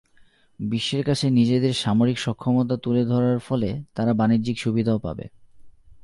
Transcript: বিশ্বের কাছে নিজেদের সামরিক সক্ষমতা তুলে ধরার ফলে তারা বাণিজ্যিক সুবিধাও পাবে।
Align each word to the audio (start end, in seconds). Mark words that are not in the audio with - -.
বিশ্বের 0.59 1.03
কাছে 1.03 1.25
নিজেদের 1.29 1.73
সামরিক 1.73 2.17
সক্ষমতা 2.19 2.75
তুলে 2.77 3.05
ধরার 3.05 3.39
ফলে 3.39 3.69
তারা 3.95 4.13
বাণিজ্যিক 4.13 4.57
সুবিধাও 4.59 4.99
পাবে। 4.99 5.25